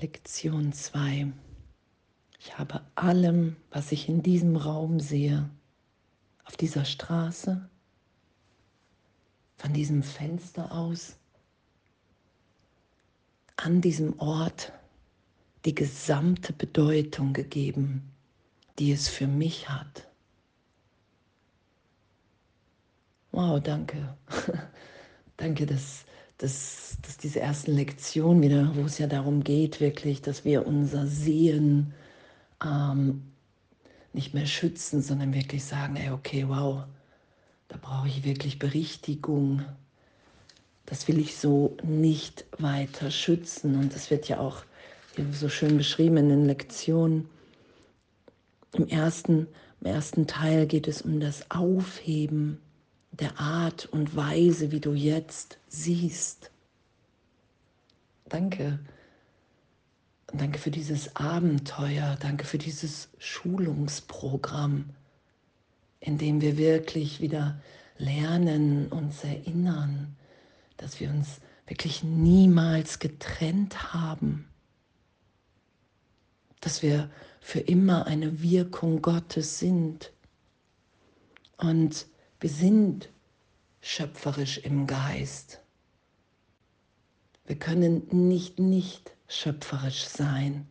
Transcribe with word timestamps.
Lektion 0.00 0.72
2. 0.72 1.30
Ich 2.38 2.58
habe 2.58 2.80
allem, 2.94 3.56
was 3.70 3.92
ich 3.92 4.08
in 4.08 4.22
diesem 4.22 4.56
Raum 4.56 4.98
sehe, 4.98 5.50
auf 6.46 6.56
dieser 6.56 6.86
Straße, 6.86 7.68
von 9.58 9.72
diesem 9.74 10.02
Fenster 10.02 10.72
aus, 10.72 11.16
an 13.56 13.82
diesem 13.82 14.18
Ort 14.18 14.72
die 15.66 15.74
gesamte 15.74 16.54
Bedeutung 16.54 17.34
gegeben, 17.34 18.10
die 18.78 18.92
es 18.92 19.06
für 19.06 19.26
mich 19.26 19.68
hat. 19.68 20.08
Wow, 23.32 23.60
danke. 23.62 24.16
danke, 25.36 25.66
dass, 25.66 26.06
dass, 26.40 26.96
dass 27.02 27.18
diese 27.18 27.40
ersten 27.40 27.72
Lektionen 27.72 28.42
wieder, 28.42 28.74
wo 28.74 28.82
es 28.86 28.96
ja 28.96 29.06
darum 29.06 29.44
geht, 29.44 29.78
wirklich, 29.80 30.22
dass 30.22 30.44
wir 30.44 30.66
unser 30.66 31.06
Sehen 31.06 31.92
ähm, 32.64 33.22
nicht 34.14 34.32
mehr 34.32 34.46
schützen, 34.46 35.02
sondern 35.02 35.34
wirklich 35.34 35.64
sagen, 35.64 35.96
ey, 35.96 36.10
okay, 36.10 36.46
wow, 36.48 36.84
da 37.68 37.76
brauche 37.80 38.08
ich 38.08 38.24
wirklich 38.24 38.58
Berichtigung. 38.58 39.62
Das 40.86 41.08
will 41.08 41.18
ich 41.18 41.36
so 41.36 41.76
nicht 41.82 42.46
weiter 42.58 43.10
schützen. 43.10 43.76
Und 43.76 43.94
das 43.94 44.10
wird 44.10 44.26
ja 44.28 44.40
auch 44.40 44.64
so 45.32 45.50
schön 45.50 45.76
beschrieben 45.76 46.16
in 46.16 46.28
den 46.30 46.46
Lektionen. 46.46 47.28
Im 48.72 48.88
ersten, 48.88 49.46
Im 49.82 49.86
ersten 49.86 50.26
Teil 50.26 50.66
geht 50.66 50.88
es 50.88 51.02
um 51.02 51.20
das 51.20 51.50
Aufheben 51.50 52.58
der 53.20 53.38
Art 53.38 53.86
und 53.86 54.16
Weise, 54.16 54.72
wie 54.72 54.80
du 54.80 54.92
jetzt 54.92 55.58
siehst. 55.68 56.50
Danke. 58.28 58.78
Danke 60.32 60.58
für 60.58 60.70
dieses 60.70 61.16
Abenteuer. 61.16 62.16
Danke 62.20 62.44
für 62.44 62.58
dieses 62.58 63.08
Schulungsprogramm, 63.18 64.90
in 66.00 66.18
dem 66.18 66.40
wir 66.40 66.56
wirklich 66.56 67.20
wieder 67.20 67.60
lernen, 67.98 68.88
uns 68.88 69.24
erinnern, 69.24 70.16
dass 70.76 71.00
wir 71.00 71.10
uns 71.10 71.40
wirklich 71.66 72.02
niemals 72.02 72.98
getrennt 72.98 73.92
haben 73.92 74.50
dass 76.60 76.82
wir 76.82 77.10
für 77.40 77.60
immer 77.60 78.06
eine 78.06 78.42
Wirkung 78.42 79.02
Gottes 79.02 79.58
sind. 79.58 80.12
Und 81.56 82.06
wir 82.38 82.50
sind 82.50 83.08
schöpferisch 83.80 84.58
im 84.58 84.86
Geist. 84.86 85.60
Wir 87.46 87.56
können 87.56 88.06
nicht 88.10 88.58
nicht 88.58 89.16
schöpferisch 89.28 90.04
sein. 90.04 90.66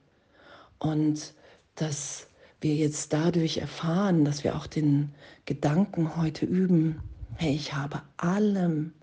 Und 0.77 1.33
dass 1.75 2.27
wir 2.61 2.75
jetzt 2.75 3.13
dadurch 3.13 3.57
erfahren, 3.57 4.25
dass 4.25 4.43
wir 4.43 4.55
auch 4.55 4.67
den 4.67 5.13
Gedanken 5.45 6.15
heute 6.15 6.45
üben, 6.45 7.01
hey, 7.35 7.55
ich 7.55 7.73
habe 7.73 8.01
allem, 8.17 8.93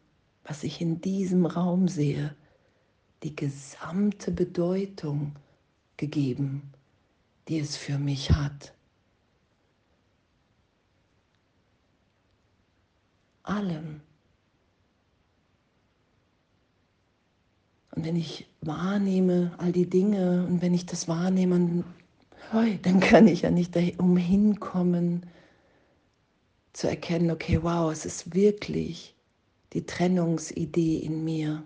was 0.44 0.62
ich 0.62 0.80
in 0.80 1.00
diesem 1.00 1.46
Raum 1.46 1.88
sehe, 1.88 2.34
die 3.22 3.34
gesamte 3.34 4.30
Bedeutung 4.30 5.34
gegeben 5.96 6.72
die 7.48 7.60
es 7.60 7.76
für 7.76 7.98
mich 7.98 8.30
hat. 8.30 8.72
Allem. 13.46 14.00
Und 17.94 18.04
wenn 18.04 18.16
ich 18.16 18.46
wahrnehme 18.60 19.54
all 19.58 19.72
die 19.72 19.88
Dinge 19.88 20.44
und 20.46 20.60
wenn 20.60 20.74
ich 20.74 20.84
das 20.84 21.08
wahrnehme, 21.08 21.84
dann 22.82 23.00
kann 23.00 23.26
ich 23.26 23.42
ja 23.42 23.50
nicht 23.50 23.74
umhin 23.98 24.60
kommen 24.60 25.24
zu 26.72 26.88
erkennen, 26.88 27.30
okay, 27.30 27.62
wow, 27.62 27.90
es 27.90 28.04
ist 28.04 28.34
wirklich 28.34 29.14
die 29.72 29.86
Trennungsidee 29.86 30.98
in 30.98 31.24
mir. 31.24 31.64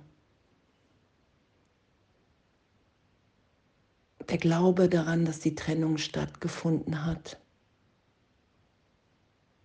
der 4.30 4.38
Glaube 4.38 4.88
daran, 4.88 5.24
dass 5.24 5.40
die 5.40 5.54
Trennung 5.54 5.98
stattgefunden 5.98 7.04
hat. 7.04 7.38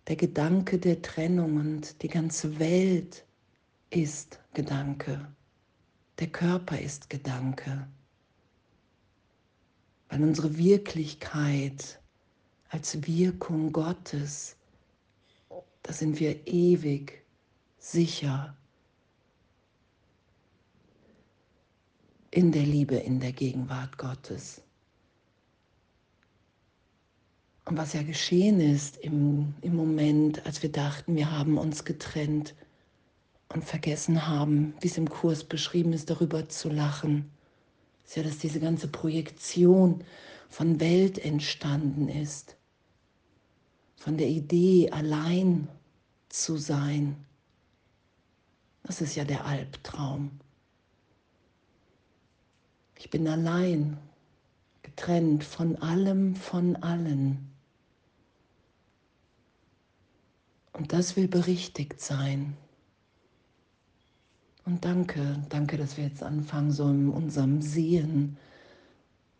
Der 0.08 0.16
Gedanke 0.16 0.78
der 0.78 1.02
Trennung 1.02 1.56
und 1.56 2.02
die 2.02 2.08
ganze 2.08 2.58
Welt 2.60 3.24
ist 3.90 4.38
Gedanke. 4.54 5.26
Der 6.18 6.28
Körper 6.28 6.78
ist 6.78 7.10
Gedanke. 7.10 7.88
Weil 10.08 10.22
unsere 10.22 10.56
Wirklichkeit 10.56 12.00
als 12.68 13.06
Wirkung 13.06 13.72
Gottes, 13.72 14.56
da 15.82 15.92
sind 15.92 16.20
wir 16.20 16.46
ewig 16.46 17.24
sicher 17.78 18.56
in 22.30 22.52
der 22.52 22.62
Liebe, 22.62 22.96
in 22.96 23.18
der 23.18 23.32
Gegenwart 23.32 23.98
Gottes. 23.98 24.58
Und 24.58 24.66
was 27.72 27.92
ja 27.92 28.02
geschehen 28.02 28.60
ist 28.60 28.96
im, 28.98 29.54
im 29.60 29.74
Moment, 29.74 30.46
als 30.46 30.62
wir 30.62 30.70
dachten, 30.70 31.16
wir 31.16 31.30
haben 31.30 31.58
uns 31.58 31.84
getrennt 31.84 32.54
und 33.52 33.64
vergessen 33.64 34.28
haben, 34.28 34.74
wie 34.80 34.86
es 34.86 34.98
im 34.98 35.10
Kurs 35.10 35.42
beschrieben 35.42 35.92
ist, 35.92 36.08
darüber 36.08 36.48
zu 36.48 36.68
lachen, 36.68 37.30
ist 38.04 38.16
ja, 38.16 38.22
dass 38.22 38.38
diese 38.38 38.60
ganze 38.60 38.86
Projektion 38.86 40.04
von 40.48 40.78
Welt 40.78 41.18
entstanden 41.18 42.08
ist, 42.08 42.56
von 43.96 44.16
der 44.16 44.28
Idee, 44.28 44.90
allein 44.92 45.66
zu 46.28 46.56
sein. 46.56 47.16
Das 48.84 49.00
ist 49.00 49.16
ja 49.16 49.24
der 49.24 49.44
Albtraum. 49.44 50.30
Ich 52.96 53.10
bin 53.10 53.26
allein, 53.26 53.98
getrennt 54.82 55.42
von 55.42 55.76
allem, 55.76 56.36
von 56.36 56.76
allen. 56.76 57.55
Und 60.76 60.92
das 60.92 61.16
will 61.16 61.26
berichtigt 61.26 62.02
sein. 62.02 62.54
Und 64.66 64.84
danke, 64.84 65.42
danke, 65.48 65.78
dass 65.78 65.96
wir 65.96 66.04
jetzt 66.04 66.22
anfangen, 66.22 66.70
so 66.70 66.88
in 66.90 67.08
unserem 67.08 67.62
Sehen, 67.62 68.36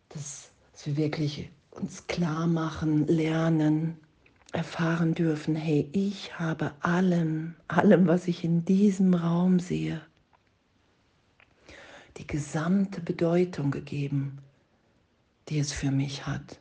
dass, 0.09 0.49
dass 0.71 0.87
wir 0.87 0.97
wirklich 0.97 1.51
uns 1.69 2.07
klar 2.07 2.47
machen, 2.47 3.05
lernen, 3.05 3.97
erfahren 4.51 5.13
dürfen, 5.13 5.55
hey, 5.55 5.87
ich 5.91 6.39
habe 6.39 6.73
allem, 6.79 7.53
allem, 7.67 8.07
was 8.07 8.27
ich 8.27 8.43
in 8.43 8.65
diesem 8.65 9.13
Raum 9.13 9.59
sehe, 9.59 10.01
die 12.17 12.25
gesamte 12.25 12.99
Bedeutung 12.99 13.69
gegeben, 13.69 14.39
die 15.49 15.59
es 15.59 15.71
für 15.71 15.91
mich 15.91 16.25
hat. 16.25 16.59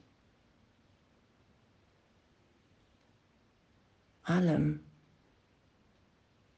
Allem. 4.27 4.81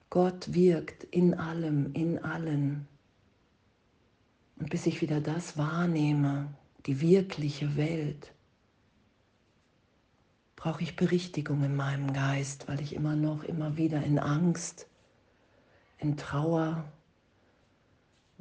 Gott 0.09 0.55
wirkt 0.55 1.05
in 1.05 1.35
allem, 1.35 1.93
in 1.93 2.19
allen. 2.19 2.89
Und 4.59 4.71
bis 4.71 4.87
ich 4.87 5.03
wieder 5.03 5.21
das 5.21 5.59
wahrnehme, 5.59 6.49
die 6.87 7.03
wirkliche 7.03 7.77
Welt, 7.77 8.33
brauche 10.57 10.83
ich 10.83 10.97
Berichtigung 10.97 11.63
in 11.63 11.77
meinem 11.77 12.15
Geist, 12.15 12.69
weil 12.69 12.81
ich 12.81 12.95
immer 12.95 13.17
noch, 13.17 13.45
immer 13.45 13.77
wieder 13.77 14.03
in 14.03 14.19
Angst, 14.19 14.89
in 15.99 16.17
Trauer, 16.17 16.91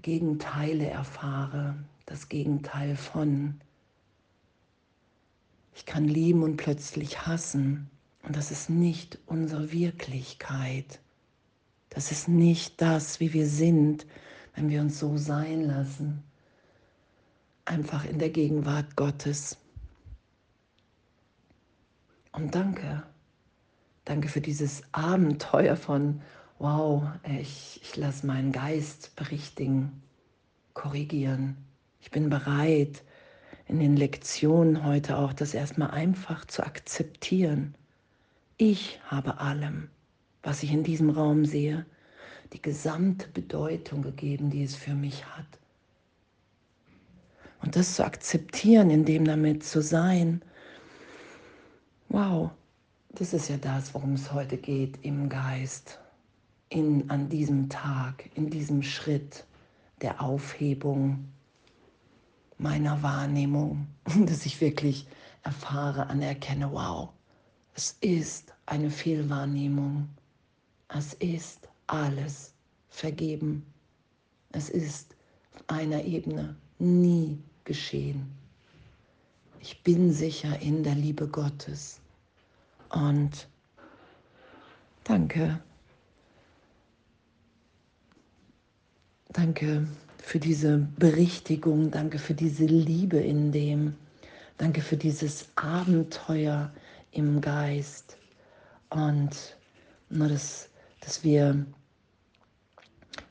Gegenteile 0.01 0.89
erfahre, 0.89 1.75
das 2.05 2.29
Gegenteil 2.29 2.95
von. 2.95 3.59
Ich 5.75 5.85
kann 5.85 6.05
lieben 6.05 6.43
und 6.43 6.55
plötzlich 6.55 7.27
hassen. 7.27 7.89
Und 8.27 8.35
das 8.35 8.51
ist 8.51 8.69
nicht 8.69 9.19
unsere 9.25 9.71
Wirklichkeit. 9.71 10.99
Das 11.87 12.11
ist 12.11 12.27
nicht 12.27 12.81
das, 12.81 13.21
wie 13.21 13.31
wir 13.31 13.47
sind, 13.47 14.05
wenn 14.53 14.69
wir 14.69 14.81
uns 14.81 14.99
so 14.99 15.15
sein 15.15 15.63
lassen. 15.63 16.23
Einfach 17.63 18.03
in 18.03 18.19
der 18.19 18.29
Gegenwart 18.29 18.97
Gottes. 18.97 19.57
Und 22.33 22.53
danke. 22.53 23.03
Danke 24.03 24.27
für 24.27 24.41
dieses 24.41 24.81
Abenteuer 24.91 25.77
von 25.77 26.21
wow, 26.59 27.03
ich, 27.39 27.79
ich 27.81 27.95
lasse 27.95 28.27
meinen 28.27 28.51
Geist 28.51 29.15
berichtigen, 29.15 30.03
korrigieren. 30.73 31.55
Ich 32.01 32.11
bin 32.11 32.29
bereit, 32.29 33.03
in 33.67 33.79
den 33.79 33.95
Lektionen 33.95 34.83
heute 34.83 35.17
auch 35.17 35.31
das 35.31 35.53
erstmal 35.53 35.91
einfach 35.91 36.43
zu 36.43 36.65
akzeptieren. 36.65 37.77
Ich 38.59 38.99
habe 39.05 39.39
allem, 39.39 39.89
was 40.41 40.63
ich 40.63 40.71
in 40.71 40.83
diesem 40.83 41.11
Raum 41.11 41.45
sehe, 41.45 41.85
die 42.53 42.61
gesamte 42.61 43.27
Bedeutung 43.27 44.01
gegeben, 44.01 44.49
die 44.49 44.63
es 44.63 44.75
für 44.75 44.95
mich 44.95 45.27
hat. 45.27 45.45
Und 47.61 47.75
das 47.75 47.93
zu 47.93 48.03
akzeptieren, 48.03 48.89
in 48.89 49.05
dem 49.05 49.25
damit 49.25 49.63
zu 49.63 49.83
sein. 49.83 50.41
Wow, 52.09 52.49
das 53.09 53.33
ist 53.33 53.47
ja 53.49 53.57
das, 53.57 53.93
worum 53.93 54.13
es 54.13 54.33
heute 54.33 54.57
geht 54.57 55.05
im 55.05 55.29
Geist. 55.29 55.99
In, 56.69 57.11
an 57.11 57.29
diesem 57.29 57.69
Tag, 57.69 58.27
in 58.33 58.49
diesem 58.49 58.81
Schritt 58.81 59.45
der 60.01 60.19
Aufhebung 60.19 61.27
meiner 62.57 63.03
Wahrnehmung, 63.03 63.85
dass 64.25 64.47
ich 64.47 64.59
wirklich 64.61 65.07
erfahre, 65.43 66.07
anerkenne, 66.07 66.71
wow, 66.71 67.09
es 67.77 67.95
ist 68.01 68.53
eine 68.65 68.89
Fehlwahrnehmung. 68.89 70.09
Es 70.89 71.13
ist 71.13 71.69
alles 71.85 72.51
vergeben. 72.89 73.63
Es 74.51 74.69
ist 74.69 75.15
auf 75.53 75.63
einer 75.67 76.03
Ebene 76.03 76.55
nie 76.79 77.37
geschehen. 77.65 78.31
Ich 79.59 79.83
bin 79.83 80.11
sicher 80.11 80.59
in 80.59 80.81
der 80.81 80.95
Liebe 80.95 81.27
Gottes. 81.27 82.01
Und 82.89 83.47
danke. 85.03 85.61
Danke 89.29 89.87
für 90.17 90.39
diese 90.39 90.79
Berichtigung. 90.97 91.91
Danke 91.91 92.17
für 92.17 92.33
diese 92.33 92.65
Liebe 92.65 93.17
in 93.17 93.51
dem. 93.51 93.95
Danke 94.57 94.81
für 94.81 94.97
dieses 94.97 95.45
Abenteuer 95.55 96.71
im 97.17 97.41
Geist. 97.41 98.17
Und 98.89 99.57
nur, 100.09 100.29
dass, 100.29 100.69
dass 101.01 101.23
wir 101.23 101.65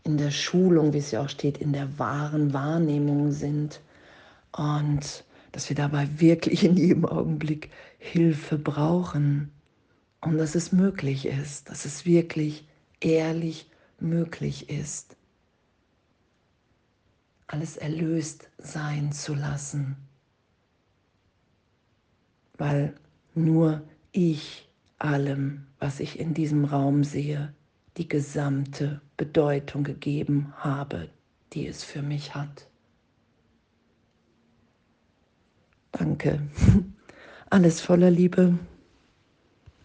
in 0.05 0.19
der 0.19 0.31
Schulung, 0.31 0.93
wie 0.93 0.99
es 0.99 1.11
ja 1.11 1.23
auch 1.23 1.29
steht, 1.29 1.59
in 1.59 1.73
der 1.73 1.99
wahren 1.99 2.53
Wahrnehmung 2.53 3.33
sind 3.33 3.81
und 4.53 5.25
dass 5.53 5.69
wir 5.69 5.77
dabei 5.77 6.09
wirklich 6.21 6.65
in 6.65 6.77
jedem 6.77 7.07
Augenblick 7.07 7.71
Hilfe 7.99 8.59
brauchen 8.59 9.51
und 10.21 10.37
dass 10.37 10.55
es 10.55 10.73
möglich 10.73 11.27
ist, 11.27 11.71
dass 11.71 11.85
es 11.85 12.05
wirklich 12.05 12.69
ehrlich 13.01 13.71
möglich 13.99 14.69
ist, 14.69 15.17
alles 17.47 17.77
erlöst 17.77 18.49
sein 18.59 19.13
zu 19.13 19.35
lassen, 19.35 19.97
weil 22.59 22.95
nur 23.37 23.83
ich 24.13 24.69
allem, 24.99 25.67
was 25.79 26.01
ich 26.01 26.19
in 26.19 26.35
diesem 26.35 26.65
Raum 26.65 27.05
sehe, 27.05 27.55
die 27.97 28.09
gesamte 28.09 29.01
Bedeutung 29.17 29.85
gegeben 29.85 30.53
habe, 30.57 31.09
die 31.53 31.67
es 31.67 31.85
für 31.85 32.03
mich 32.03 32.35
hat. 32.35 32.69
Danke. 35.93 36.43
Alles 37.51 37.81
voller 37.81 38.11
Liebe. 38.11 38.59